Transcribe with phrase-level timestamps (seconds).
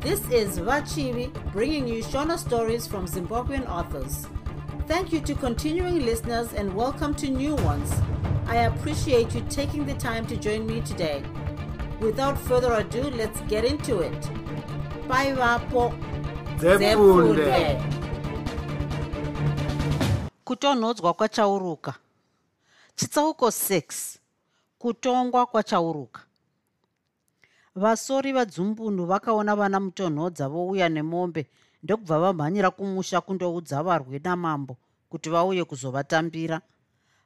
[0.00, 4.26] This is Vachivi bringing you Shona stories from Zimbabwean authors.
[4.86, 7.92] Thank you to continuing listeners and welcome to new ones.
[8.46, 11.22] I appreciate you taking the time to join me today.
[12.00, 14.20] Without further ado, let's get into it.
[15.08, 15.92] Bye, Vapo.
[16.58, 17.80] Zefunde.
[20.44, 21.94] kutonhodzwa kwachauruka
[22.96, 24.18] chitsauko 6
[24.78, 26.20] kutongwa kwachauruka
[27.74, 31.46] vasori vadzumbunhu vakaona vana mutonhodza vouya nemombe
[31.82, 34.76] ndokubva vamhanyira kumusha kundoudza varwe namambo
[35.10, 36.60] kuti vauye kuzovatambira.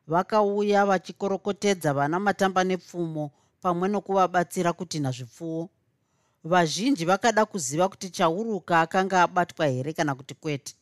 [0.07, 3.31] Vakauya vachikorokotedza vana matamba nepfumo
[3.61, 5.69] pamwe nokuvabatsira kutinha zvipfuwo
[6.45, 10.75] vazhinji vakada kuziva kuti chauruka akanga abatwa here kana kuti kwete.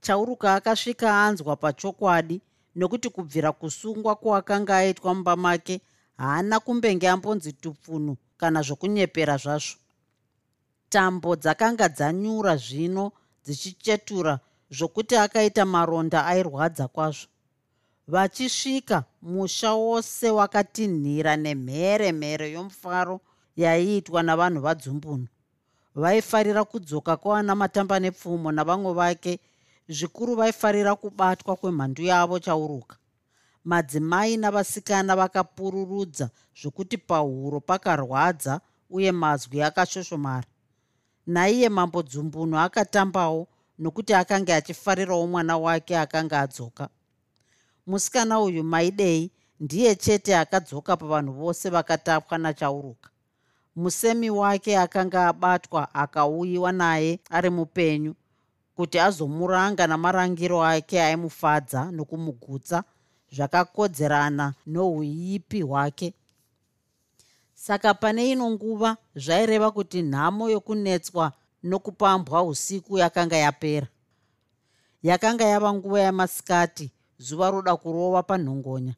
[0.00, 2.40] Chauruka akasvika anzwa pachokwadi
[2.74, 5.80] nokuti kubvira kusungwa kwakanga aitwa mumba make
[6.18, 9.76] haana kumbenge ambonzi tupfunhu kana zvokunyepera zvazvo.
[10.88, 13.12] Tambo dzakanga dzanyura zvino
[13.44, 14.34] dzichichetura
[14.70, 17.28] zvokuti akaita maronda airwadza kwazvo.
[18.08, 23.20] Vachisvika musha wose wakatinhira nemhere mhere yomufaro
[23.56, 25.28] yaiitwa navanhu vadzumbunhu
[25.96, 29.40] vaifarira kudzoka kwana matamba nepfumo navamwe vake
[29.88, 32.96] zvikuru vaifarira kubatwa kwemhandu yavo chauruka
[33.70, 40.46] madzimai navasikana vakapururudza zvokuti pahuro pakarwadza uye mazwi akashoshomara
[41.26, 46.88] naiye mambo dzumbunhu akatambawo nokuti akanga achifarirawo mwana wake akanga adzoka.
[47.86, 53.10] Musikana uyu maidei ndiye chete akadzoka pavanhu vose vakatapwa nachauruka.
[53.76, 58.14] Musemi wake akanga abatwa akauyiwa naye ari mupenyu
[58.76, 62.84] kuti azomuranga namarangiro ake aimufadza nokumugutsa
[63.36, 66.14] zvakakodzerana nouipi hwake.
[67.54, 73.86] Saka pane ino nguva zvaireva kuti nhamo yokunetswa nokupambwa usiku yakanga yapera.
[75.02, 78.94] Yakanga yava nguva yamasikati zuva roda kurova panhongonya.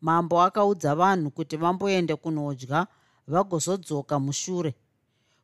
[0.00, 2.86] Mambo akaudza vanhu kuti vamboende kunodya
[3.26, 4.74] vagozodzoka mushure.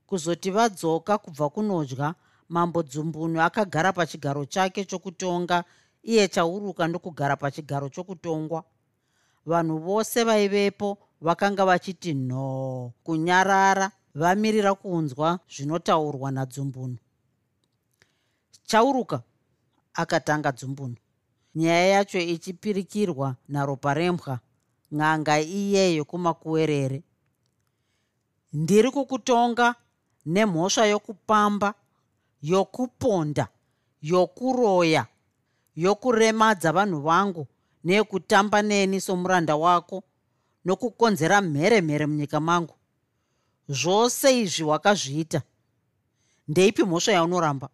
[0.06, 2.14] Kuzoti vadzoka kubva kunodya
[2.48, 5.64] mambo dzumbunu akagara pachigaro chake chokutonga
[6.02, 8.64] iye chauruka ndokugara pachigaro chokutongwa.
[9.46, 16.98] Vanhu vose vaivepo vakanga vachiti nhoo kunyarara vamirira kunzwa zvinotaurwa nadzumbunu
[18.66, 19.22] chauruka
[19.94, 20.96] akatanga dzumbunu
[21.54, 24.40] nyaya yacho ichipirikirwa naropa rembwa
[24.92, 27.02] n'anga iye yokumakuwerere
[28.52, 29.74] ndiri kukutonga
[30.26, 31.74] nemhosva yokupamba
[32.42, 33.48] yokuponda
[34.02, 35.06] yokuroya
[35.78, 37.46] yokuremadza vanhu vangu
[37.84, 40.02] neyekutamba neni somuranda wako
[40.64, 42.74] nokukonzera mheremhere munyika mangu.
[43.68, 45.42] Zvose izvi wakazviita.
[46.48, 47.68] Ndeipi mhosva yaunoramba?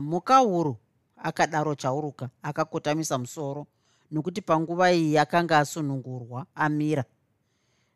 [0.00, 0.76] Mukauru
[1.16, 3.66] akadaro chauruka akakotamisa musoro
[4.10, 7.04] nokuti panguva iyi akanga asunungurwa amira.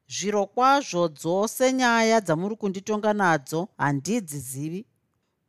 [0.09, 4.87] Zviro kwazvo dzose nyaya dzamuri kunditonga nadzo handidzizivi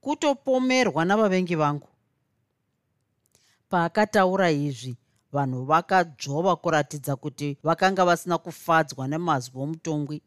[0.01, 1.87] kutopomerwa navavengi vangu
[3.73, 4.97] paakataura izvi
[5.31, 10.21] vanhu vakadzvova kuratidza kuti vakanga vasina kufadzwa nemazwi omutongwi.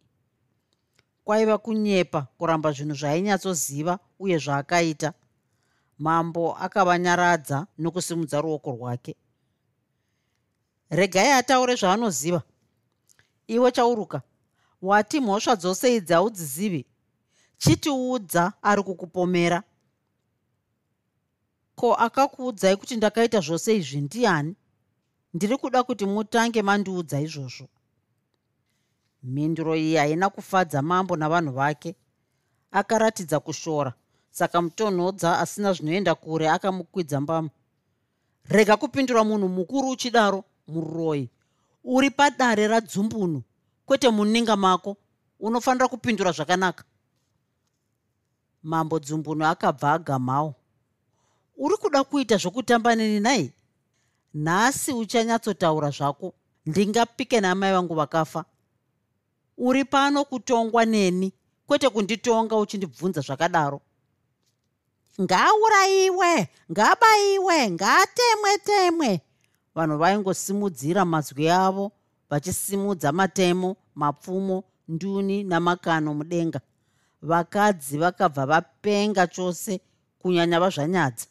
[1.25, 5.13] Kwaiva kunyepa kuramba zvinhu zvainyatsoziva uye zvaakaita.
[5.99, 9.15] Mambo akavanyaradza nokusimudza ruoko rwake.
[10.91, 12.43] Regai ataure zvaanoziva.
[13.47, 14.23] Iwe chauruka
[14.83, 16.87] wati mhosva dzose idzi haudzizivi.
[17.59, 19.63] Chitiudza ari kukupomera
[21.77, 24.57] ko akakuudzai kuti ndakaita zvose izvi ndiani?
[25.35, 27.69] Ndiri kuda kuti mutange mandiudza izvozvo.
[29.23, 31.95] Mhinduro iyi haina kufadza mambo navanhu vake.
[32.71, 33.93] Akaratidza kushora
[34.31, 37.51] saka mutonhodza asina zvinoenda kure akamukwidza mbamu
[38.49, 41.31] rega kupindura munhu mukuru uchidaro muroyi.
[41.85, 43.43] Uri padare radzumbunu.
[43.87, 44.97] Kwete muninga mako
[45.41, 46.85] unofanira kupindura zvakanaka.
[48.63, 50.55] Mambo dzumbunu akabva agamhawo
[51.57, 53.53] uri kuda kuita zvokutamba neni nai
[54.35, 56.35] nhasi uchanyatsotaura zvako.
[56.67, 58.45] Ndingapike namai vangu vakafa.
[59.59, 61.33] Uri pano kutongwa neni
[61.67, 63.81] kwete kunditonga uchindibvunza zvakadaro.
[65.21, 69.21] Ngaurayiwe ngabayiwe ngatemwe temwe.
[69.75, 71.93] Vanhu vaingosimudzira mazwi avo
[72.31, 76.61] vachisimudza matemo mapfumo nduni namakano mudenga.
[77.23, 79.81] Vakadzi vakabva vapenga chose
[80.19, 81.27] kunyanya vazvanyadza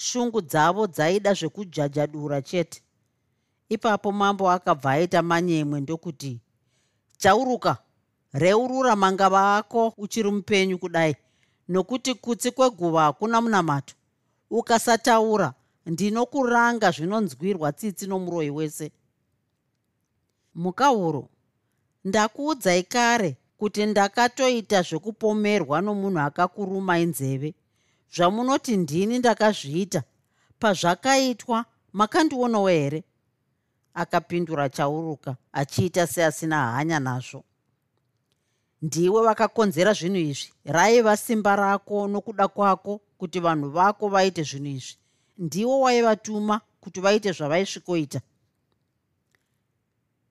[0.00, 2.82] shungu dzavo dzaida zvekujajadura chete.
[3.68, 6.40] Ipapo mambo akabva aita manyemwe ndokuti
[7.18, 7.76] chauruka
[8.32, 11.16] reurura mangava ako uchiri mupenyu kudai
[11.68, 13.94] nokuti kutsi kweguva hakuna munamato
[14.50, 15.52] ukasataura
[15.86, 18.92] ndinokuranga zvinonzwirwa tsitsi nomuroyi wese.
[20.54, 21.28] Mukauro
[22.04, 27.54] ndakuudzai kare kuti ndakatoita zvekupomerwa nomunhu akakurumai nzeve
[28.14, 30.02] zvamunoti ndini ndakazviita.
[30.58, 33.04] Pazvakaitwa makandionawo here?
[33.94, 37.44] Akapindura chauruka achiita seasina hanya nazvo.
[38.82, 40.52] Ndiwe vakakonzera zvinhu izvi?
[40.64, 44.96] Raiva simba rako nokuda kwako kuti vanhu vako vaite zvinhu izvi.
[45.38, 48.20] Ndiwe waivatuma kuti vaite zvavaisvikoita.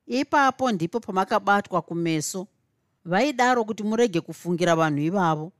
[0.07, 2.47] Ipapo ndipo pamakabatwa kumeso
[3.05, 5.51] vaidaro kuti murege kufungira vanhu ivavo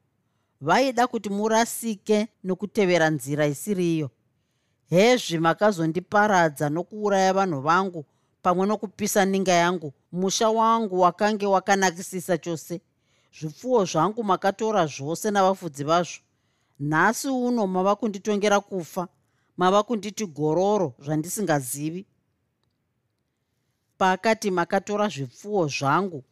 [0.61, 4.09] vaida kuti murasike nokutevera nzira isiriyo.
[4.89, 8.05] Hezvi makazondiparadza nokuuraya vanhu vangu
[8.41, 12.81] pamwe nokupisa ninga yangu musha wangu wakange wakanakisisa chose.
[13.39, 16.19] Zvipfuwo zvangu makatora zvose navafudzi vazvo.
[16.79, 19.07] Nhasi uno mava kunditongera kufa
[19.57, 22.05] mava kunditi gororo zvandisingazivi.
[23.97, 26.23] Pakati makatora zvipfuwo zvangu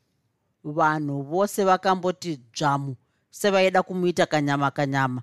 [0.63, 2.95] vanhu vose vakamboti dzvamu
[3.29, 5.21] sevaida kumuita kanyama kanyama.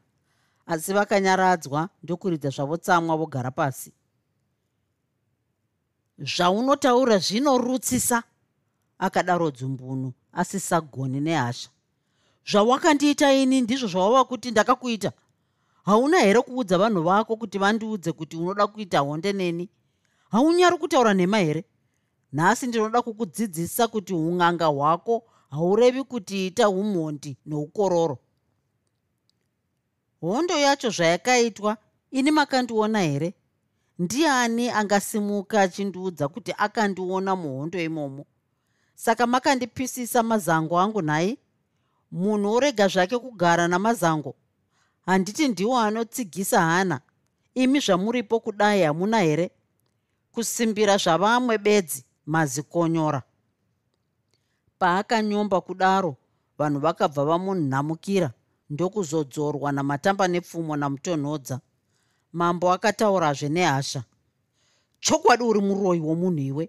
[0.67, 3.93] Asi vakanyaradzwa ndokuridza zvavo tsamwa vogara pasi.
[6.19, 8.23] Zvaunotaura zvinorutsisa
[8.99, 11.71] akadaro dzumbunu asisagoni nehasha.
[12.51, 15.13] Zvawakandiita ini ndizvo zvawava kuti ndakakuita.
[15.85, 19.69] Hauna here kuudza vanhu vako kuti vandiudze kuti unoda kuita honde neni?
[20.31, 21.65] Haunyari kutaura nhema here?
[22.33, 25.25] Nhasi ndinoda kukudzidzisa kuti ung'anga hwako
[25.55, 28.19] haurevi kuti ita umhondi noukororo.
[30.21, 31.77] Hondo yacho zvayakaitwa
[32.11, 33.35] ini makandiona here?
[33.99, 38.27] Ndiani angasimuka achindiudza kuti akandiona muhondo imomo?
[38.95, 41.39] Saka makandipisisa mazango angu nhai?
[42.11, 44.35] Munhu orega zvake kugara namazango?
[45.07, 47.01] Handiti ndiwo anotsigisa hana.
[47.55, 49.51] Imi zvamuripo kudai hamuna here?
[50.33, 53.23] Kusimbira zvavamwe bedzi mazikonyora
[54.85, 56.17] paakanyomba kudaro
[56.59, 58.31] vanhu vakabva vamunhamukira
[58.71, 61.61] ndokuzodzorwa namatamba nepfumo namutonhodza.
[62.33, 64.05] Mambo akataurazve nehasha.
[65.01, 66.65] Chokwadi uri muroyi womunhu iwe?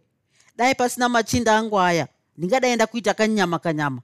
[0.58, 2.08] Dai pasina machinda angu aya
[2.38, 4.02] ndingadai ndakuita kanyama kanyama.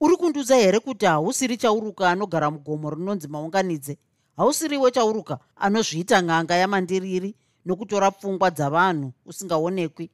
[0.00, 3.98] Uri kundiudza here kuti hausiri chauruka anogara mugomo rinonzi maunganidze?
[4.36, 7.34] Hausiriwe chauruka anozviita ng'anga yamandiriri
[7.66, 10.10] nokutora pfungwa dzavanhu usingaonekwi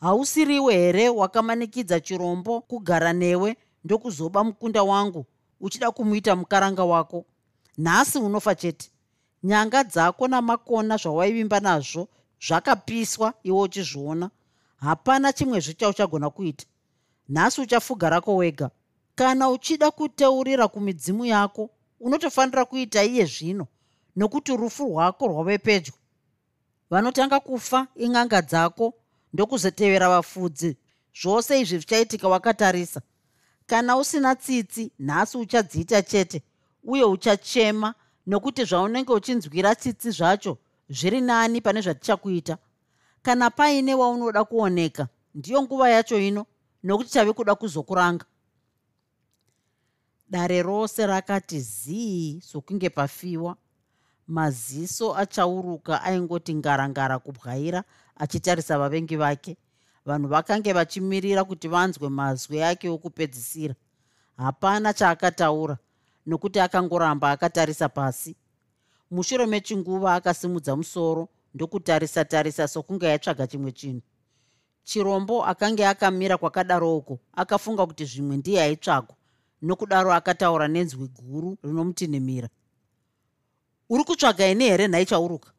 [0.00, 5.26] hausiriwe here wakamanikidza chirombo kugara newe ndokuzoba mukunda wangu
[5.60, 7.24] uchida kumuita mukaranga wako?
[7.78, 8.90] Nhasi unofa chete.
[9.42, 12.08] Nyanga dzako namakona zvawaivimba nazvo
[12.46, 14.30] zvakapiswa iwe uchizviona.
[14.76, 16.64] Hapana chimwezve chauchagona kuita.
[17.28, 18.70] Nhasi uchafuga rako wega.
[19.14, 21.70] Kana uchida kuteurira kumidzimu yako
[22.00, 23.66] unotofanira kuita iye zvino
[24.16, 25.92] nokuti rufu rwako rwave pedyo.
[26.90, 28.94] Vanotanga kufa ing'anga dzako
[29.34, 30.76] ndokuzotevera vafudzi.
[31.22, 33.00] Zvose izvi zvichaitika wakatarisa.
[33.66, 36.42] Kana usina tsitsi nhasi uchadziita chete
[36.84, 37.94] uye uchachema
[38.26, 40.58] nokuti zvaunenge uchinzwira tsitsi zvacho
[40.88, 42.58] zviri nani pane zvatichakuita.
[43.22, 46.46] Kana paine waunoda kuoneka ndiyo nguva yacho ino
[46.82, 48.24] nokuti chave kuda kuzokuranga.
[50.28, 53.56] Dare rose rakati zii sokunge pafiwa
[54.28, 57.84] maziso achauruka aingoti ngarangara kubwaira
[58.16, 59.56] achitarisa vavengi vake.
[60.06, 63.74] Vanhu vakange vachimirira kuti vanzwe mazwi ake okupedzisira.
[64.36, 65.78] Hapana chaakataura
[66.26, 68.36] nokuti akangoramba akatarisa pasi.
[69.10, 74.02] Mushure mechinguva akasimudza musoro ndokutarisa tarisa sokunge yatsvaga chimwe chinhu.
[74.84, 79.16] Chirombo akange akamira kwakadaroko akafunga kuti zvimwe ndiye aitsvagwa
[79.62, 82.48] nokudaro akataura nenzwi guru rinomutinhimira
[83.90, 85.50] uri kutsvaga ini here nhai chauruka?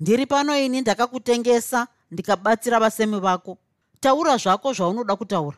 [0.00, 3.58] Ndiri pano ini ndakakutengesa ndikabatsira vasemi vako.
[4.00, 5.56] Taura zvako zvaunoda kutaura.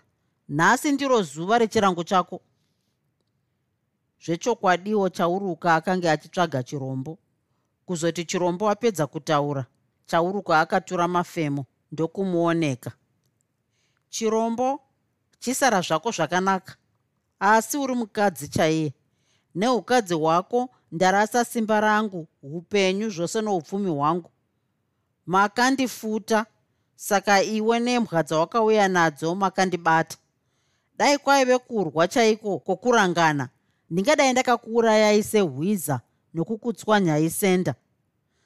[0.49, 2.41] Nhasi ndiro zuva rechirango chako.
[4.25, 7.19] Zvechokwadiwo chauruka akanga achitsvaga chirombo.
[7.87, 9.67] Kuzoti chirombo apedza kutaura
[10.07, 12.93] chauruka akatura mafemo ndokumuoneka.
[14.09, 14.81] Chirombo
[15.39, 16.77] chisara zvako zvakanaka
[17.41, 18.95] asi uri mukadzi chaiye.
[19.55, 24.31] Neukadzi hwako ndarasa simba rangu upenyu zvose noupfumi hwangu.
[25.27, 26.47] Makandifuta
[26.97, 30.17] saka iwe nembwa dzawakauya nadzo makandibata.
[30.99, 33.49] Dai kwaive kurwa chaiko kwokurangana?
[33.91, 36.01] Ndingadai ndakakuurayai sehwiza
[36.35, 37.75] nokukutswanyai senda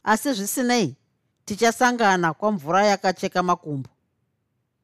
[0.05, 0.97] asi zvisinei
[1.45, 3.91] tichasangana kwamvura yakacheka makumbo.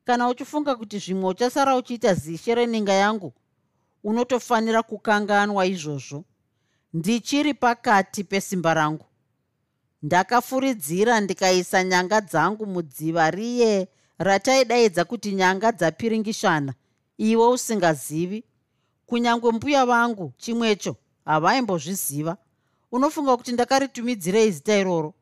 [0.04, 3.32] Kana uchifunga kuti zvimwe uchasara uchiita zishe reninga yangu
[4.04, 6.24] unotofanira kukanganwa izvozvo
[6.94, 9.04] ndichiri pakati pesimba rangu.
[10.02, 16.74] Ndakafuridzira ndikaisa nyanga dzangu mudziva riye rataidaidza kuti nyanga dzapiringishana
[17.18, 18.44] iwe usingazivi.
[19.06, 22.36] Kunyange mbuya vangu chimwecho havaimbozviziva
[22.92, 25.14] unofunga kuti ndakaritumidzirei zita iroro.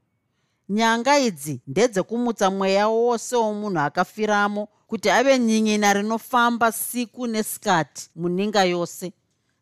[0.69, 9.13] Nyanga idzi ndedzekumutsa mweya wose womunhu akafiramo kuti ave nyinyina rinofamba siku nesikati muninga yose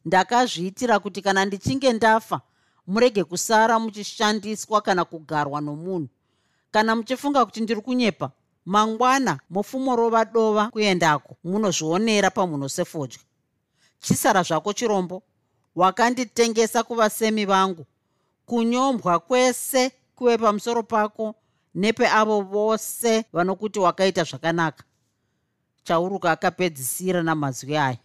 [0.09, 2.41] ndakazviitira kuti kana ndichinge ndafa
[2.87, 6.09] murege kusara muchishandiswa kana kugarwa nomunhu.
[6.71, 8.31] Kana muchifunga kuti ndiri kunyepa
[8.65, 13.19] mangwana mofumorova dova kuendako munozvionera pamunhosefodya
[14.01, 15.23] chisara zvako chirombo
[15.77, 17.87] wakanditengesa kuvasemi vangu.
[18.47, 21.35] Kunyombwa kwese kuve pamusoro pako
[21.75, 24.85] nepeavo vose vanokuti wakaita zvakanaka.
[25.85, 27.99] Chauruka akapedzisira namazwi aya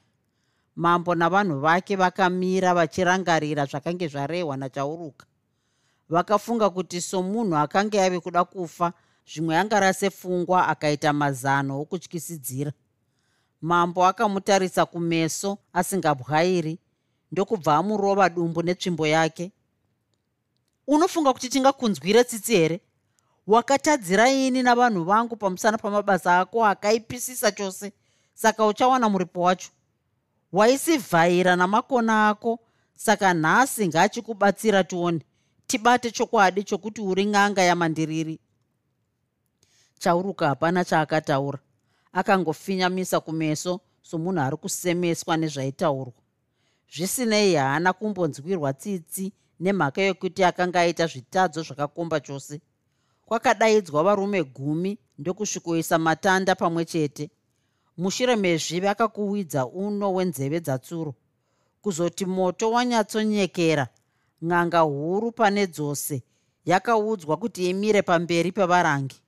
[0.76, 5.26] mambo navanhu vake vakamira vachirangarira zvakange zvarehwa nachauruka
[6.10, 8.94] vakafunga kuti somunhu akanga ave kuda kufa
[9.28, 12.72] zvimwe angarase pfungwa akaita mazano okutyisidzira.
[13.62, 16.80] Mambo akamutarisa kumeso asingabwairi
[17.32, 19.52] ndokubva amurova dumbu netsvimbo yake.
[20.88, 22.82] Unofunga kuti tingakunzwire tsitsi here?
[23.48, 27.92] Wakatadzira ini navanhu vangu pamusana pamabasa ako akaipisisa chose
[28.34, 29.70] saka uchawana muripo wacho
[30.54, 32.60] waisivhaira namakona ako.
[32.96, 35.20] Saka nhasi ngaachikubatsira tione
[35.68, 38.40] tibate chokwadi chokuti uri ng'anga yamandiriri.
[40.00, 41.60] Chauruka hapana chaakataura.
[42.14, 46.14] Akangofinyamisa kumeso somunhu ari kusemeswa nezvaitaurwa.
[46.94, 52.62] Zvisinei haana kumbonzwirwa tsitsi nemhaka yokuti akanga aita zvitadzo zvakakomba chose.
[53.26, 57.30] Kwakadaidzwa varume gumi ndokusvikoisa matanda pamwe chete
[57.98, 61.16] mushure mezvivi akakuwidza uno wenzeve dzatsuro.
[61.82, 63.88] Kuzoti moto wanyatsonyekera
[64.42, 66.24] n'anga huru pane dzose
[66.66, 69.20] yakaudzwa kuti imire pamberi pevarangi.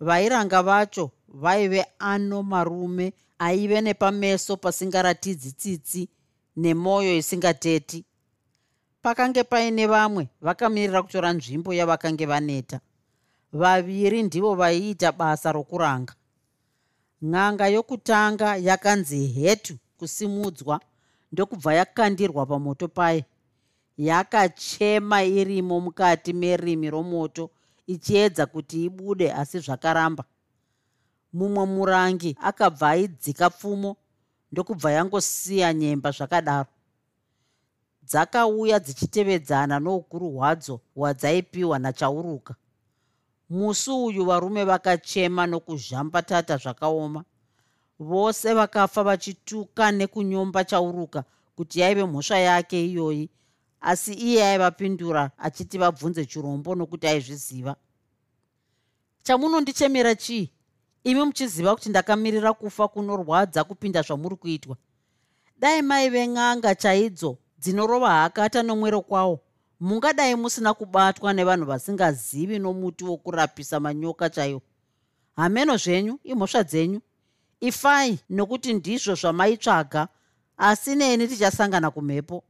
[0.00, 6.08] Vairanga vacho vaive ano marume aive nepameso pasingaratidzi tsitsi
[6.56, 8.04] nemwoyo isingateti.
[9.02, 12.80] Pakange paine vamwe vakamirira kutora nzvimbo yavakange vaneta.
[13.52, 16.14] Vaviri ndivo vaiita basa rokuranga
[17.22, 20.80] n'anga yokutanga yakanzi hetu kusimudzwa
[21.32, 23.24] ndokubva yakandirwa pamoto paye.
[23.96, 27.50] Yakachema irimo mukati merimi romoto
[27.86, 30.24] ichiedza kuti ibude asi zvakaramba.
[31.32, 33.96] Mumwe murangi akabva aidzika pfumo
[34.52, 36.68] ndokubva yangosiya nyemba zvakadaro.
[38.02, 42.54] Dzakauya dzichitevedzana noukuru hwadzo hwadzaipiwa nachauruka
[43.52, 47.24] musi uyu varume vakachema nokuzhambatata zvakaoma.
[47.98, 51.24] Vose vakafa vachituka nekunyomba chauruka
[51.56, 53.30] kuti yaive mhosva yake iyoyi.
[53.80, 57.76] Asi iye aivapindura achiti vabvunze chirombo nokuti aizviziva.
[59.22, 60.50] Chamunondichemera chii?
[61.04, 64.76] Imi muchiziva kuti ndakamirira kufa kunorwadza kupinda zvamuri kuitwa?
[65.58, 69.40] Dai maive n'anga chaidzo dzinorova hakata nomwero kwawo
[69.82, 74.62] mungadai musina kubatwa nevanhu vasingazivi nomuti wokurapisa manyoka chaiwo
[75.36, 77.00] hameno zvenyu imhosva dzenyu.
[77.60, 80.08] Ifai nokuti ndizvo zvamaitsvaga
[80.56, 82.44] asi neni tichasangana kumhepo.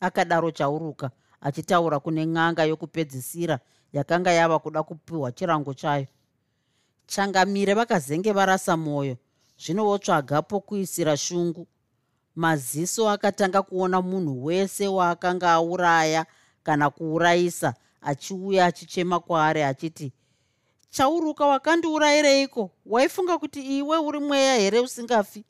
[0.00, 1.10] Akadaro chauruka
[1.40, 3.58] achitaura kune n'anga yokupedzisira
[3.92, 6.06] yakanga yava kuda kupiwa chirango chayo.
[7.06, 9.16] Changamire vakazenge varasa mwoyo
[9.58, 11.66] zvino votsvaga pokuisira shungu
[12.36, 16.26] maziso akatanga kuona munhu wese waakanga auraya
[16.62, 20.12] kana kuurayisa achiuya achichema kwaari achiti
[20.96, 22.70] chauruka wakandiurayireiko?
[22.86, 25.44] Waifunga kuti iwe uri mweya here usingafi?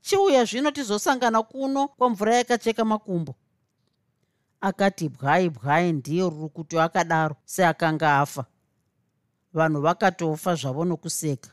[0.00, 3.34] Chiuya zvino tizosangana kuno kwamvura yakacheka makumbo.
[4.60, 8.44] Akati bwai bwai ndiye rukutu akadaro seakanga afa.
[9.52, 11.50] Vanhu vakatofa zvavo nokuseka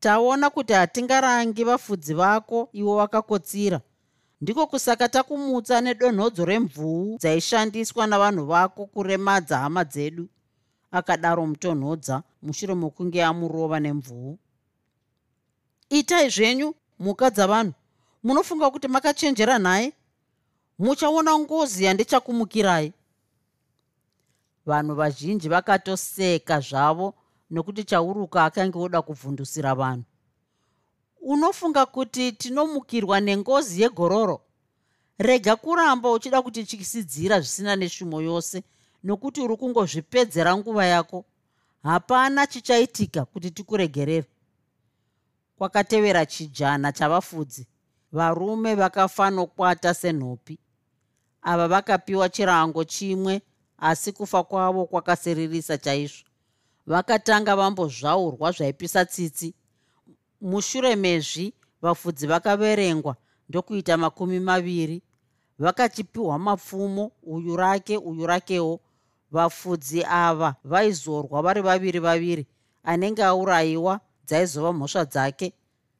[0.00, 3.80] taona kuti hatingarangi vafudzi vako ivo vakakotsira.
[4.40, 10.28] Ndiko kusaka takumutsa nedonhodzo remvuu dzaishandiswa navanhu vako kuremadza hama dzedu
[10.90, 14.38] akadaro mutonhodza mushure mokunge amurova nemvuu.
[15.88, 17.72] Itai zvenyu mhuka dzavanhu.
[18.22, 19.92] Munofunga kuti makachenjera nhaye
[20.78, 22.92] muchaona ngozi yandichakumukirai
[24.66, 27.14] vanhu vazhinji vakatoseka zvavo
[27.50, 30.04] nokuti chauruka akange oda kuvhundusira vanhu.
[31.20, 34.40] Unofunga kuti tinomukirwa nengozi yegororo?
[35.18, 38.62] Rega kuramba uchida kutityisidzira zvisina neshumo yose
[39.04, 41.24] nokuti uri kungozvipedzera nguva yako.
[41.82, 44.26] Hapana chichaitika kuti tikuregerere.
[45.58, 47.66] Kwakatevera chijana chavafudzi
[48.12, 50.58] varume vakafanokwata senhopi.
[51.42, 53.42] Ava vakapiwa chirango chimwe
[53.78, 56.27] asi kufa kwavo kwakasiririsa chaizvo
[56.88, 59.54] vakatanga vambozvaurwa zvaipisa tsitsi.
[60.40, 63.16] Mushure mezvi vafudzi vakaverengwa
[63.48, 65.02] ndokuita makumi maviri.
[65.58, 68.80] Vakachipiwa mapfumo uyu rake uyu rakewo.
[69.30, 72.46] Vafudzi ava vaizorwa vari vaviri vaviri.
[72.82, 75.52] Anenge aurayiwa dzaizova mhosva dzake.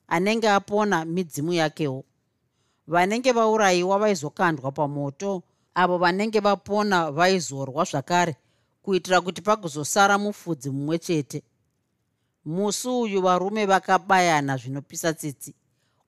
[0.08, 2.04] Anenge apona midzimu yakewo.
[2.86, 5.42] Vanenge vaurayiwa vaizokandwa pamoto.
[5.74, 8.36] Avo vanenge vapona vaizorwa zvakare
[8.88, 11.42] kuitira kuti pagozosara mufudzi mumwe chete.
[12.44, 15.54] Musi uyu varume vakabayana zvinopisa tsitsi.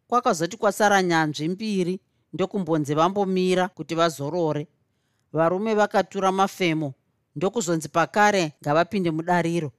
[0.09, 2.01] Kwakazoti kwasara nyanzvi mbiri
[2.33, 4.69] ndokumbonzi vambomira kuti vazorore.
[5.33, 6.95] Varume vakatura mafemo
[7.37, 9.73] ndokuzonzi pakare ngavapinde mudariro.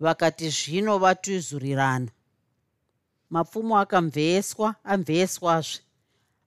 [0.00, 2.10] Vakati zvino vatuzurirana
[3.30, 5.80] mapfumo akamveswa amveswazve.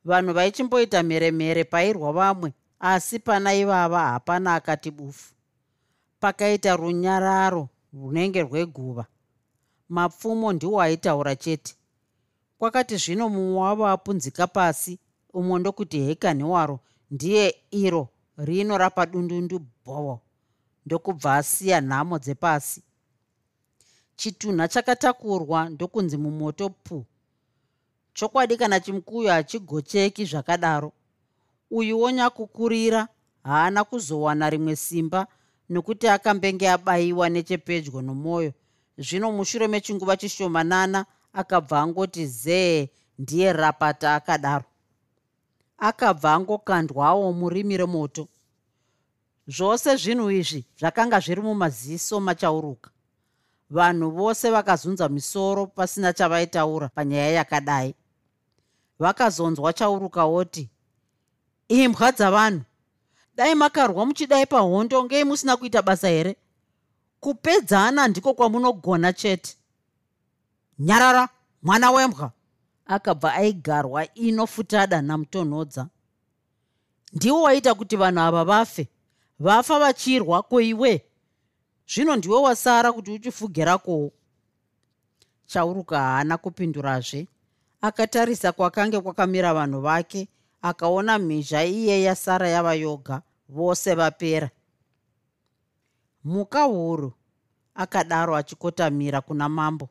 [0.05, 5.38] Vanhu vaichimboita mheremhere pairwa vamwe asi pana ivava hapana akati bufu
[6.19, 9.05] pakaita runyararo runenge rweguva.
[9.89, 11.75] Mapfumo ndiwo aitaura chete.
[12.57, 14.99] Kwakati zvino mumwe wavo apunzika pasi
[15.33, 16.79] umwe ndokuti hekani waro
[17.11, 18.07] ndiye iro
[18.37, 20.21] rino rapadundundu bhovo
[20.85, 22.83] ndokubva asiya nhamo dzepasi.
[24.15, 27.05] Chitunha chakatakurwa ndokunzi mumoto pu
[28.13, 30.91] chokwadi kana chimukuyu hachigocheki zvakadaro.
[31.71, 33.07] Uyuwo nyakukurira
[33.43, 35.27] haana kuzowana rimwe simba
[35.69, 38.53] nokuti akambenge abayiwa nechepedyo nomwoyo
[38.97, 44.65] zvino mushure mechinguva chishomanana akabva angoti zee ndiye rapata akadaro.
[45.77, 48.27] Akabva angokandwawo murimi remoto.
[49.47, 52.89] Zvose zvinhu izvi zvakanga zviri mumaziso machauruka.
[53.69, 57.95] Vanhu vose vakazunza misoro pasina chavaitaura panyaya yakadai.
[58.99, 60.69] Vakazonzwa chauruka woti
[61.67, 62.63] imbwa dzavanhu
[63.39, 66.35] dai makarwa muchidai pahondo ngei musina kuita basa here?
[67.19, 69.55] Kupedzana ndiko kwamunogona chete.
[70.79, 71.29] Nyarara
[71.63, 72.31] mwana wembwa.
[72.85, 75.87] Akabva aigarwa inofutada namutonhodza.
[77.13, 78.87] Ndiwo waita kuti vanhu ava vafe.
[79.39, 81.05] Vafa vachirwa koiwe.
[81.87, 84.11] Zvino ndiwe wasara kuti uchifugirakowo
[85.45, 87.27] chauruka haana kupindurazve.
[87.81, 90.27] Akatarisa kwakange kwakamira vanhu vake
[90.61, 94.49] akaona mhizha iye yasara yava yoga vose vapera.
[96.23, 97.13] Muka huru
[97.75, 99.89] akadaro achikotamira kuna mambo.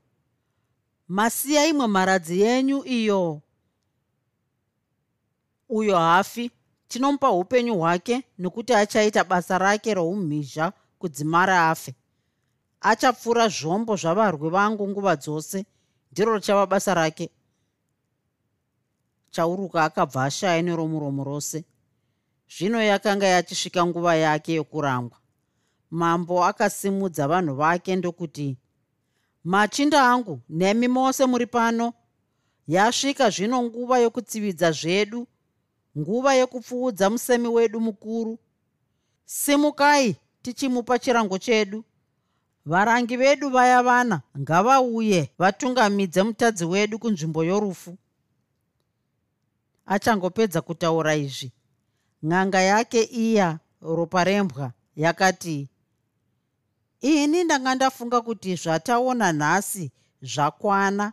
[1.08, 3.40] Masiya imwe mharadzi yenyu iyo
[5.68, 6.50] uyo hafi.
[6.88, 11.94] Tinomupa upenyu hwake nokuti achaita basa rake roumhizha kudzimara afe.
[12.80, 15.66] Achapfura zvombo zvavarwi vangu nguva dzose
[16.12, 17.30] ndiro richava basa rake.
[19.30, 21.64] Chauruka akabva ashaya neromuromo rose
[22.48, 25.18] zvino yakanga yachisvika nguva yake yokurangwa.
[25.90, 28.56] Mambo akasimudza vanhu vake ndokuti
[29.44, 31.92] machinda angu nemi mose muri pano.
[32.66, 35.26] Yasvika zvino nguva yokutsividza zvedu
[35.98, 38.38] nguva yekupfuudza musemi wedu mukuru.
[39.24, 41.84] Simukai tichimupa chirango chedu.
[42.66, 47.96] Varangi vedu vaya vana ngavauye vatungamidze mutadzi wedu kunzvimbo yorufu.
[49.86, 51.52] Achangopedza kutaura izvi
[52.22, 55.68] n'anga yake iya ropa rembwa yakati
[57.00, 59.90] ini ndanga ndafunga kuti zvataona nhasi
[60.22, 61.12] zvakwana.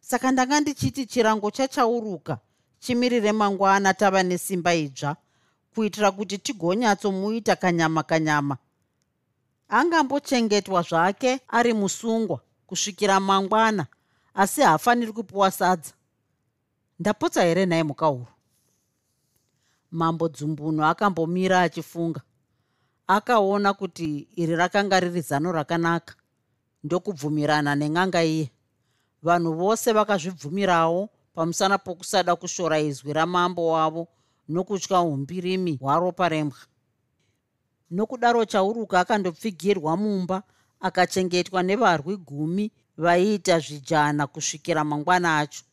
[0.00, 2.38] Saka ndanga ndichiti chirango chachauruka
[2.78, 5.16] chimirire mangwana tava nesimba idzva
[5.74, 8.56] kuitira kuti tigonyatsomuita kanyama kanyama.
[9.68, 13.86] Angambochengetwa zvake ari musungwa kusvikira mangwana
[14.34, 15.92] asi haafaniri kupiwa sadza.
[16.98, 18.35] Ndapotsa here nhaye muka huru
[19.90, 22.20] mambo dzumbunhu akambomira achifunga.
[23.06, 26.14] Akaona kuti iri rakanga riri zano rakanaka
[26.84, 28.50] ndokubvumirana nen'anga iye.
[29.22, 34.08] Vanhu vose vakazvibvumirawo pamusana pokusada kushora izwi ramambo wavo
[34.48, 36.58] nokutya umbirimi hwaropa rembwa.
[37.90, 40.42] Nokudaro chauruka akandopfigirwa mumba
[40.80, 45.64] akachengetwa nevarwi gumi vaiita zvijana kusvikira mangwana acho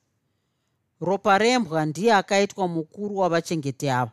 [1.04, 4.12] ropa rembwa ndiye akaitwa mukuru wavachengeti ava.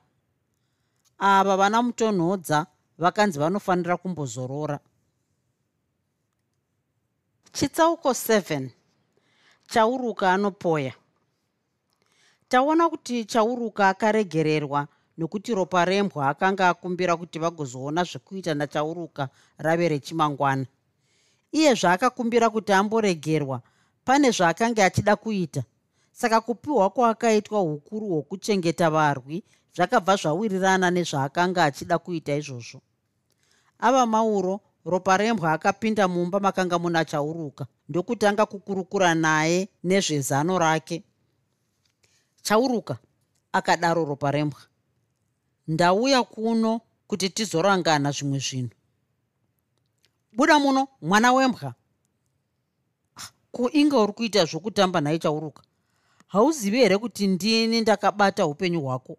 [1.18, 2.66] Ava vana mutonhodza
[2.98, 4.78] vakanzi vanofanira kumbozorora.
[7.52, 8.68] Chitsauko 7
[9.68, 10.92] chauruka anopoya.
[12.48, 20.66] Taona kuti chauruka akaregererwa nokuti ropa rembwa akanga akumbira kuti vagozoona zvekuita nachauruka rave rechimangwana.
[21.52, 23.60] Iye zvaakakumbira kuti amboregerwa
[24.04, 25.62] pane zvaakanga achida kuita
[26.20, 32.80] saka kupiwa kwaakaitwa ukuru hwokuchengeta varwi zvakabva zvawirirana nezvaakanga achida kuita izvozvo.
[33.78, 41.04] Ava mauro ropa rembwa akapinda mumba makanga muna chauruka ndokutanga kukurukura naye nezvezano rake.
[42.42, 42.98] Chauruka
[43.52, 44.60] akadaro ropa rembwa.
[45.68, 48.74] Ndauya kuno kuti tizorangana zvimwe zvinhu.
[50.32, 51.74] Buda muno mwana wembwa.
[53.16, 55.62] Ah, ko inga uri kuita zvokutamba nhai chauruka
[56.30, 59.16] hauzivi here kuti ndini ndakabata upenyu hwako?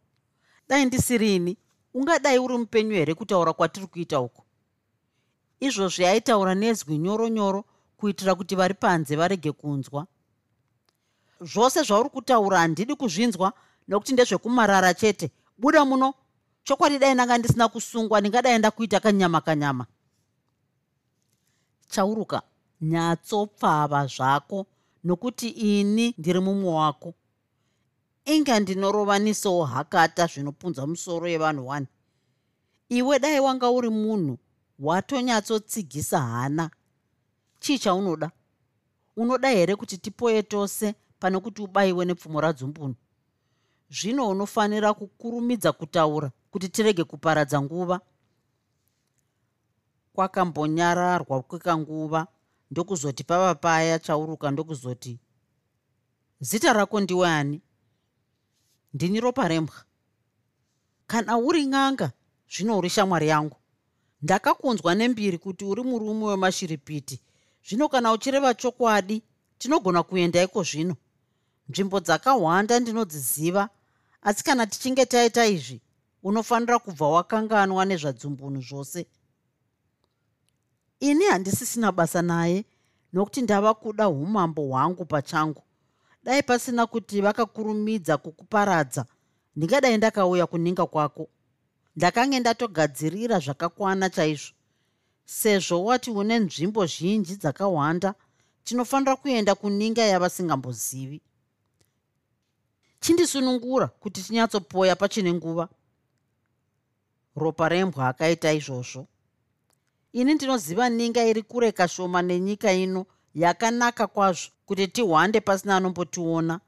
[0.70, 1.58] Dai ndisirini.
[1.94, 4.44] Ungadai uri mupenyu here kutaura kwatiri kuita uko
[5.62, 7.66] izvozvi aitaura nezwi nyoro nyoro
[7.98, 10.08] kuitira kuti vari panze varege kunzwa.
[11.42, 13.54] Zvose zvauri kutaura handidi kuzvinzwa
[13.88, 15.32] nokuti ndezvekumarara chete.
[15.58, 16.14] Buda muno.
[16.64, 19.86] Chokwadi dai ndanga ndisina kusungwa ndingadai ndakuita kanyama kanyama
[21.90, 22.42] chauruka.
[22.82, 24.66] Nyatsopfava zvako
[25.04, 27.14] nokuti ini ndiri mumwe wako
[28.26, 31.88] inga ndinorovanisawo hakata zvinopunza musoro yevanhu wani.
[32.90, 34.38] Iwe dai wanga uri munhu
[34.80, 36.70] watonyatsootsigisa hana.
[37.60, 38.32] Chii chaunoda?
[39.18, 42.96] Unoda here kuti tipoye tose pane kuti ubayiwe nepfumo radzumbunu
[43.90, 48.00] zvino unofanira kukurumidza kutaura kuti tirege kuparadza nguva.
[50.14, 52.28] Kwakambonyararwa kwekanguva
[52.72, 55.20] ndokuzoti pava paya chauruka ndokuzoti
[56.40, 57.62] zita rako ndiwe ani?
[58.94, 59.76] Ndini ropa rembwa.
[61.08, 62.12] Kana uri n'anga
[62.50, 63.58] zvino uri shamwari yangu.
[64.22, 67.22] Ndakakunzwa nembiri kuti uri murume wemashiripiti
[67.68, 69.24] zvino kana uchireva chokwadi
[69.58, 70.96] tinogona kuenda iko zvino?
[71.70, 73.70] Nzvimbo dzakawanda ndinodziziva
[74.22, 75.82] asi kana tichinge taita izvi
[76.24, 79.06] unofanira kubva wakanganwa nezvadzumbunu zvose
[81.02, 82.66] ini handisisina basa naye
[83.14, 85.64] nokuti ndava kuda umambo hwangu pachangu.
[86.24, 89.06] Dai pasina kuti vakakurumidza kukuparadza
[89.56, 91.30] ndingadai ndakauya kuninga kwako.
[91.96, 94.54] Ndakange ndatogadzirira zvakakwana chaizvo.
[95.26, 98.14] Sezvo wati une nzvimbo zhinji dzakawanda
[98.64, 101.22] tinofanira kuenda kuninga yavasingambozivi.
[103.00, 105.70] Chindisunungura kuti tinyatsopoya pachine nguva.
[107.36, 109.08] Ropa rembwa akaita izvozvo
[110.14, 116.60] ini ndinoziva ninga iri kure kashoma nenyika ino yakanaka kwazvo kuti tihwande pasina anombotiona.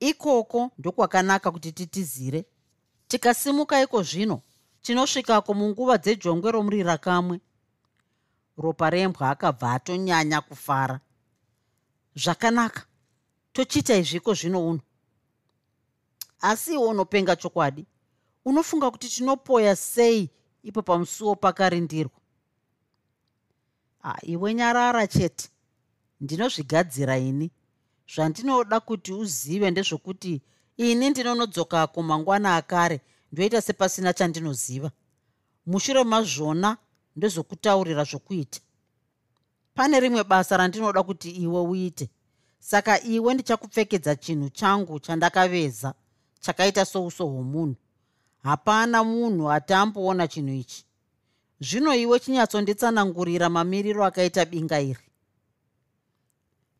[0.00, 2.44] Ikoko ndokwakanaka kuti titizire.
[3.08, 4.40] Tikasimuka iko zvino
[4.82, 7.40] tinosvikako munguva dzejongwe romurira kamwe.
[8.58, 11.00] Ropa rembwa akabva atonyanya kufara.
[12.14, 12.82] Zvakanaka
[13.52, 14.80] tochiita izviko zvino uno.
[16.40, 17.86] Asi iwe unopenga chokwadi
[18.44, 20.30] unofunga kuti tinopoya sei
[20.62, 22.20] ipo pamusuwo pakarindirwa
[24.22, 25.48] iwe nyarara chete.
[26.20, 27.50] Ndinozvigadzira ini.
[28.14, 30.42] Zvandinoda kuti uzive ndezvokuti
[30.76, 33.00] ini ndinonodzokako mangwana akare
[33.32, 34.90] ndoita sepasina chandinoziva.
[35.66, 36.76] Mushure mazvona
[37.16, 38.60] ndezvokutaurira zvokuita.
[39.74, 42.10] Pane rimwe basa randinoda kuti iwe uite.
[42.58, 45.94] Saka iwe ndichakupfekedza chinhu changu chandakaveza
[46.40, 47.76] chakaita souso hwomunhu.
[48.42, 50.85] Hapana munhu atamboona chinhu ichi
[51.60, 55.04] zvino iwe chinyatsonditsanangurira mamiriro akaita binga iri.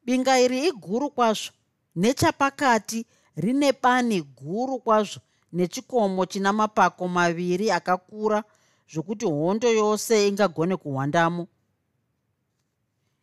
[0.05, 1.53] Binga iri iguru kwazvo.
[1.97, 5.21] Nechapakati rine bani guru kwazvo
[5.53, 8.45] nechikomo china mapako maviri akakura
[8.93, 11.49] zvokuti hondo yose ingagone kuhwandamo.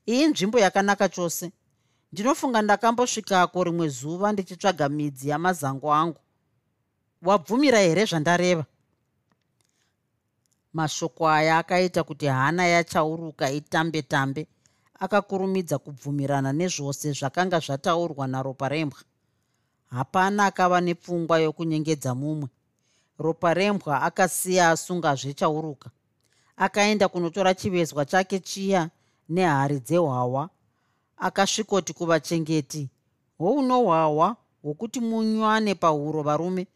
[0.05, 1.51] Iyi nzvimbo yakanaka chose.
[2.11, 6.19] Ndinofunga ndakambosvikako rimwe zuva ndichitsvaga midzi yamazango angu.
[7.21, 8.65] Wabvumira here zvandareva
[10.73, 14.47] mashoko aya akaita kuti hana yachauruka itambe tambe
[14.99, 18.99] akakurumidza kubvumirana nezvose zvakanga zvataurwa naropa rembwa
[19.93, 22.49] hapana akava nepfungwa yokunyengedza mumwe.
[23.19, 25.89] Ropa rembwa akasiya asungazvechauruka
[26.57, 28.89] akaenda kunotora chivezwa chake chiya
[29.29, 30.49] nehari dzehwawa
[31.17, 32.89] akasvikoti kuvachengeti
[33.37, 36.67] houno hwawa hwokuti munywane pahuro varume.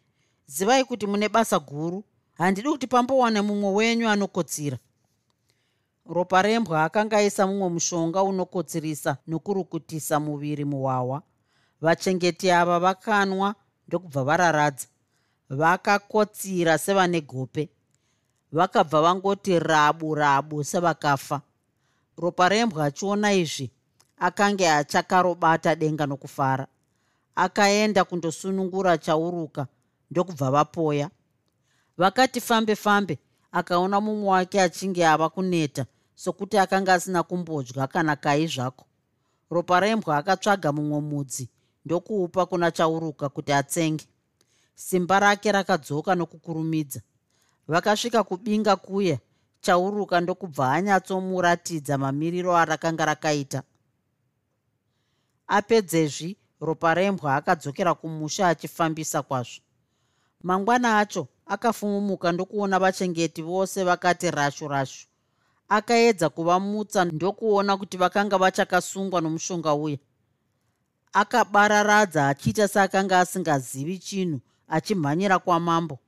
[0.46, 2.04] Zivai kuti mune basa guru
[2.38, 4.78] handidi kuti pambowane mumwe wenyu anokotsira.
[6.10, 11.22] Ropa rembwa akanga aisa mumwe mushonga unokotsirisa nokurukutisa muviri muhwawa
[11.82, 13.56] vachengeti ava vakanwa
[13.88, 14.88] ndokubva vararadza.
[15.50, 17.70] Vakakotsira sevane gope.
[18.52, 21.42] Vakabva vangoti rabu rabu sevakafa.
[22.18, 23.72] Ropa rembwa achiona izvi
[24.18, 26.68] akange achakarobata denga nokufara.
[27.36, 29.68] Akaenda kundosunungura chauruka
[30.12, 31.10] ndokubva vapoya
[31.98, 33.20] vakati fambe fambe
[33.52, 38.86] akaona mumwe wake achinge ava kuneta sokuti akanga asina kumbodya kana kai zvako.
[39.50, 41.50] Ropa rembwa akatsvaga mumwe mudzi
[41.86, 44.06] ndokuupa kuna chauruka kuti atsenge.
[44.76, 47.02] Simba rake rakadzoka nokukurumidza.
[47.68, 49.20] Vakasvika kubinga kuya
[49.62, 53.64] chauruka ndokubva anyatsomuratidza mamiriro arakanga rakaita.
[55.48, 59.62] Apedzezvi ropa rembwa akadzokera kumusha achifambisa kwazvo.
[60.44, 65.08] Mangwana acho akafumumuka ndokuona vachengeti vose vakati rashu rashu
[65.70, 69.98] akaedza kuvamutsa ndokuona kuti vakanga vachakasungwa nomushonga uya.
[71.14, 76.00] Akabararadza achiita seakanga asingazivi chinhu achimhanyira kwamambo.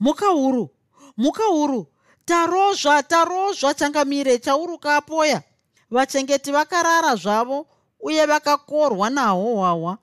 [0.00, 0.70] Mukauru
[1.16, 1.86] mukauru
[2.24, 5.42] tarozva tarozva changamire chauruka apoya.
[5.90, 7.66] Vachengeti vakarara zvavo
[8.00, 9.98] uye vakakorwa nahwohwahwa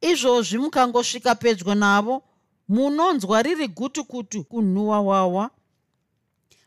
[0.00, 2.22] izvozvi mukangosvika pedyo navo
[2.68, 5.50] munonzwa riri gutukutu kunhuhwa hwahwa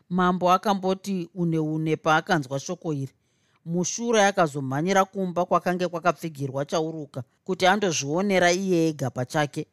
[0.08, 3.12] mambo akamboti une une paakanzwa shoko iri.
[3.64, 9.66] Mushure akazomhanyira kumba kwakange kwakapfigirwa chauruka kuti andozvionera iye ega pachake.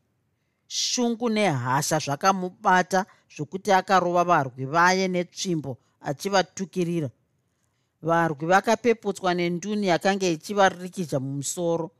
[0.68, 7.10] Shungu nehasha zvakamubata zvokuti akarova varwi vaye netsvimbo achivatukirira.
[8.02, 11.92] Varwi vakapeputswa nenduni yakanga ichivarikidza mumusoro.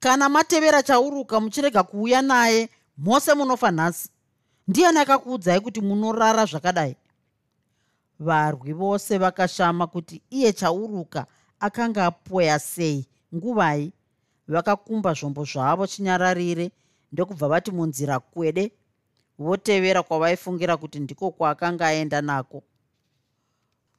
[0.00, 4.10] Kana matevera chauruka muchirega kuuya naye mose munofa nhasi.
[4.68, 6.96] Ndiani akakuudzai kuti munorara zvakadai?
[8.18, 11.26] Varwi vose vakashama kuti iye chauruka
[11.60, 13.92] akanga apoya sei nguvai.
[14.48, 16.70] Vakakumba zvombo zvavo chinyararire
[17.12, 18.72] ndokubva vati munzira kwede
[19.38, 22.62] votevera kwavaifungira kuti ndiko kwaakanga aenda nako.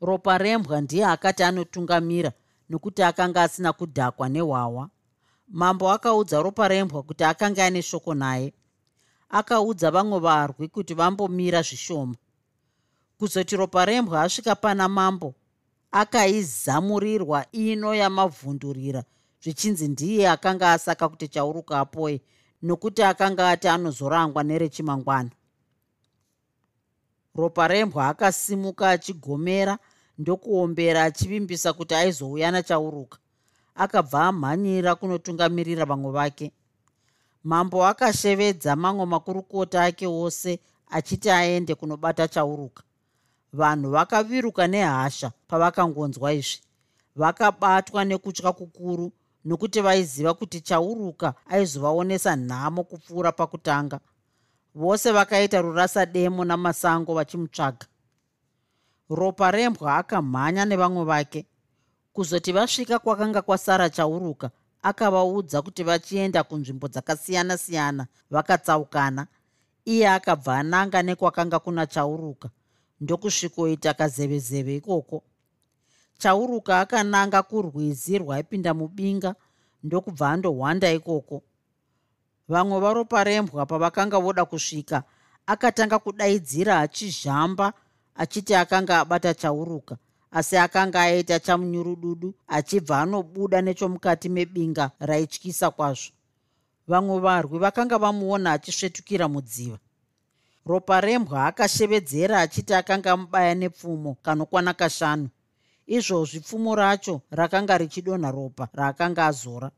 [0.02, 2.32] Ropa rembwa ndiye akati anotungamira
[2.70, 4.90] nokuti akanga asina kudhakwa nehwawa
[5.48, 8.54] mambo akaudza ropa rembwa kuti akanga ane shoko naye
[9.30, 12.16] akaudza vamwe varwi kuti vambomira zvishoma.
[13.18, 15.34] Kuzoti ropa rembwa asvika pana mambo
[15.92, 19.04] akaizamurirwa ino yamavhundurira
[19.42, 22.22] zvichinzi ndiye akanga asaka kuti chauruka apoye
[22.62, 25.32] nokuti akanga ati anozorangwa nerechimangwana.
[27.36, 29.78] Ropa rembwa akasimuka achigomera
[30.18, 33.18] ndokuombera achivimbisa kuti aizouya nachauruka.
[33.76, 36.52] Akabva amhanyira kunotungamirira vamwe vake
[37.48, 42.84] mambo akashevedza mamwe makurukota ake ose achiti aende kunobata chauruka.
[43.54, 46.60] Vanhu vakaviruka nehasha pavakangonzwa izvi.
[47.16, 49.12] Vakabatwa nekutya kukuru
[49.46, 54.00] nokuti vaiziva kuti chauruka aizovaonesa nhamo kupfuura pakutanga.
[54.76, 57.86] Vose vakaita rurasa demo namasango vachimutsvaga.
[59.10, 61.46] Ropa rembwa akamhanya nevamwe vake.
[62.14, 64.52] Kuzoti vasvika kwakanga kwasara chauruka
[64.90, 69.28] akavaudza kuti vachienda kunzvimbo dzakasiyana-siyana vakatsaukana.
[69.86, 72.50] Iye akabva ananga nekwakanga kuna chauruka
[73.02, 75.24] ndokusvikoita kazevezeve ikoko.
[76.18, 79.36] Chauruka akananga kurwizi rwaipinda mubinga
[79.84, 81.44] ndokubva andohwanda ikoko.
[82.50, 85.04] Vamwe varopa rembwa pavakanga voda kusvika
[85.46, 87.74] akatanga kudaidzira achizhamba
[88.16, 89.98] achiti akanga abata chauruka
[90.32, 96.12] asi akanga aita chamunyurududu achibva anobuda nechomukati mebinga raityisa kwazvo.
[96.88, 99.80] Vamwe varwi vakanga vamuona achisvetukira mudziva.
[100.66, 105.30] Ropa rembwa akashevedzera achiti akanga amubaya nepfumo kanokwana kashanu.
[105.88, 109.72] Izvozvi pfumo racho rakanga richidonha ropa raakanga azora.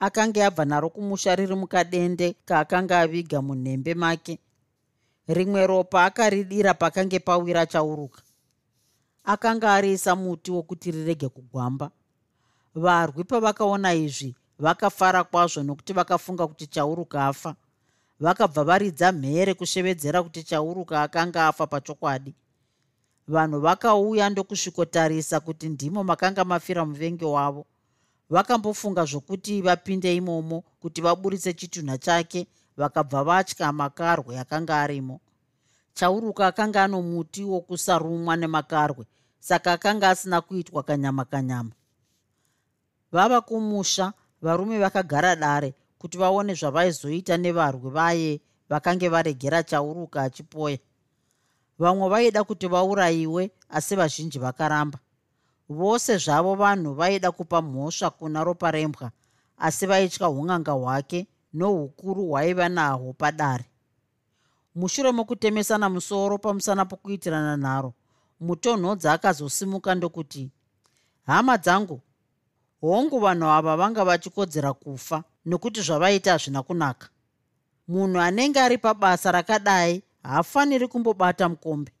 [0.00, 4.38] Akanga abva naro kumusha riri mukadende kaakanga aviga munhembe make.
[5.28, 8.23] Rimwe ropa akaridira pakange pawira chauruka
[9.24, 11.90] akanga ariisa muti wokuti rirege kugwamba.
[12.74, 17.54] Varwi pavakaona izvi vakafara kwazvo nokuti vakafunga kuti chauruka afa.
[18.20, 22.34] Vakabva varidza mhere kushevedzera kuti chauruka akanga afa pachokwadi.
[23.28, 27.66] Vanhu vakauya ndokusvikotarisa kuti ndimo makanga mafira muvengi wavo.
[28.30, 35.20] Vakambofunga zvokuti vapinde imomo kuti vaburitse chitunha chake vakabva vatya makarwe akanga arimo
[35.94, 39.04] chauruka akanga ano muti wokusarumwa nemakarwe
[39.40, 41.70] saka akanga asina kuitwa kanyama kanyama.
[43.12, 50.78] Vava kumusha varume vakagara dare kuti vaone zvavaizoita nevarwi vaye vakange varegera chauruka achipoya.
[51.78, 54.98] Vamwe vaida kuti vaurayiwe asi vazhinji vakaramba.
[55.68, 59.10] Vose zvavo vanhu vaida kupa mhosva kuna ropa rembwa
[59.58, 63.64] asi vaitya ung'anga hwake noukuru hwaiva nahwo padare
[64.74, 67.94] mushure mokutemesana musoro pamusana pokuitirana nharo
[68.40, 70.50] mutonhodza akazosimuka ndokuti
[71.26, 72.00] hama dzangu
[72.80, 77.08] hongu vanhu ava vanga vachikodzera kufa nokuti zvavaita hazvina kunaka.
[77.88, 81.92] Munhu anenge ari pabasa rakadai haafaniri kumbobata mukombe.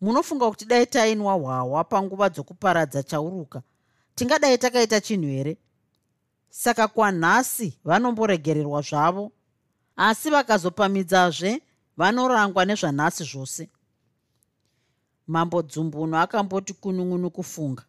[0.00, 3.62] Munofunga kuti dai tainwa hwahwa panguva dzokuparadza chauruka.
[4.14, 5.56] Tingadai takaita chinhu here?
[6.50, 9.32] Saka kwanhasi vanomboregererwa zvavo
[9.96, 11.62] asi vakazopamidzazve
[11.96, 13.68] vanorangwa nezvanhasi zvose.
[15.26, 17.84] Mambo dzumbuno akamboti kunun'unu kufunga.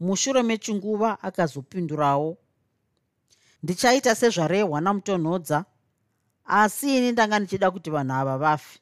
[0.00, 2.38] Mushure mechinguva akazopindurawo.
[3.62, 5.64] Ndichaita sezvarehwa namutonhodza
[6.44, 8.78] asi ini ndanga ndichida kuti vanhu ava vafe.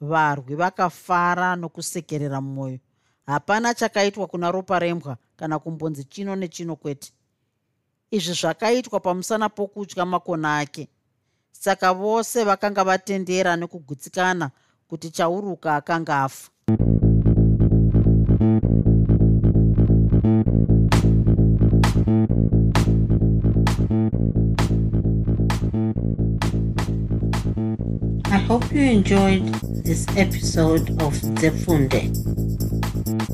[0.00, 2.78] Varwi vakafara nokusekerera mumwoyo.
[3.26, 7.12] Hapana chakaitwa kuna ropa rembwa kana kumbonzi chino nechino kwete.
[8.10, 10.88] Izvi zvakaitwa pamusana pokutya makona ake
[11.52, 14.50] saka vose vakanga vatendera nekugutsikana
[14.88, 16.50] kuti chauruka akanga afa
[28.32, 29.46] I hope you enjoyed
[29.84, 32.02] this episode of Zefunde.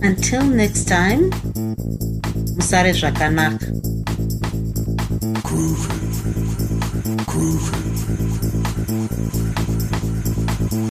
[0.03, 1.31] Until next time,
[2.57, 3.67] Musare Zvakanaka.
[5.43, 5.96] Groovy,